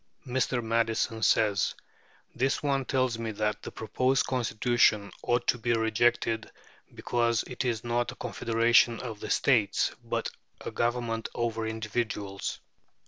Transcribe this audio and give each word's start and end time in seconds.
Mr. 0.25 0.63
Madison 0.63 1.21
says: 1.21 1.75
"This 2.33 2.63
one 2.63 2.85
tells 2.85 3.19
me 3.19 3.29
that 3.33 3.61
the 3.61 3.71
proposed 3.71 4.25
Constitution 4.25 5.11
ought 5.21 5.45
to 5.49 5.59
be 5.59 5.73
rejected, 5.73 6.49
because 6.95 7.43
it 7.43 7.63
is 7.65 7.83
not 7.83 8.11
a 8.11 8.15
confederation 8.15 8.99
of 8.99 9.19
the 9.19 9.29
states, 9.29 9.91
but 10.03 10.27
a 10.61 10.71
government 10.71 11.29
over 11.35 11.67
individuals. 11.67 12.59